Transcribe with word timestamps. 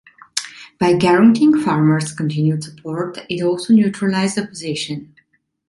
By 0.79 0.93
guaranteeing 0.95 1.59
farmers 1.59 2.11
continued 2.11 2.63
support, 2.63 3.19
it 3.29 3.43
also 3.43 3.71
neutralised 3.73 4.39
opposition. 4.39 5.13